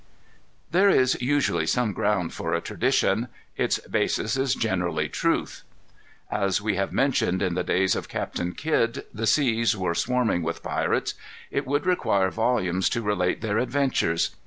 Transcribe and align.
There 0.71 0.89
is 0.89 1.15
usually 1.21 1.67
some 1.67 1.93
ground 1.93 2.33
for 2.33 2.55
a 2.55 2.59
tradition. 2.59 3.27
Its 3.55 3.77
basis 3.77 4.35
is 4.35 4.55
generally 4.55 5.07
truth. 5.07 5.61
As 6.31 6.59
we 6.59 6.75
have 6.75 6.91
mentioned, 6.91 7.43
in 7.43 7.53
the 7.53 7.63
days 7.63 7.95
of 7.95 8.09
Captain 8.09 8.53
Kidd 8.53 9.03
the 9.13 9.27
seas 9.27 9.77
were 9.77 9.93
swarming 9.93 10.41
with 10.41 10.63
pirates. 10.63 11.13
It 11.51 11.67
would 11.67 11.85
require 11.85 12.31
volumes 12.31 12.89
to 12.89 13.03
relate 13.03 13.41
their 13.41 13.59
adventures. 13.59 14.35